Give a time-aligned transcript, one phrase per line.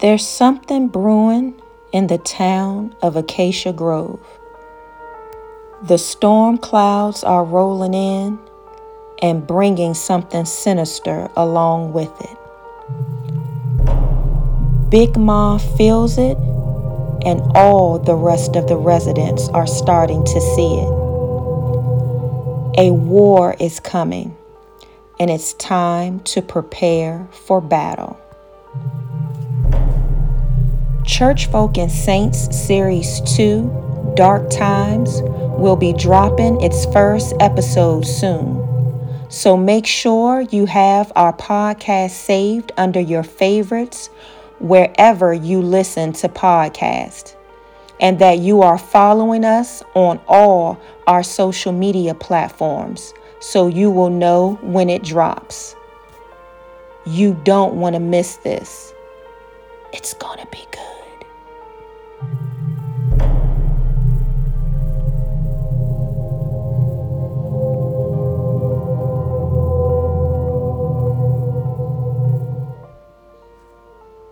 [0.00, 1.60] There's something brewing
[1.92, 4.26] in the town of Acacia Grove.
[5.82, 8.38] The storm clouds are rolling in
[9.20, 12.34] and bringing something sinister along with it.
[14.90, 16.38] Big Ma feels it,
[17.26, 20.94] and all the rest of the residents are starting to see it.
[22.78, 24.34] A war is coming,
[25.18, 28.18] and it's time to prepare for battle.
[31.10, 35.20] Church Folk and Saints Series 2 Dark Times
[35.58, 39.26] will be dropping its first episode soon.
[39.28, 44.06] So make sure you have our podcast saved under your favorites
[44.60, 47.34] wherever you listen to podcasts
[47.98, 54.10] and that you are following us on all our social media platforms so you will
[54.10, 55.74] know when it drops.
[57.04, 58.94] You don't want to miss this.
[59.92, 61.09] It's gonna be good.